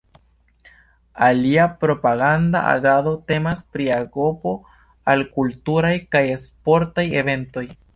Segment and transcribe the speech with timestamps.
[1.25, 4.57] Alia propaganda agado temas pri apogo
[5.15, 7.69] al kulturaj kaj sportaj eventoj.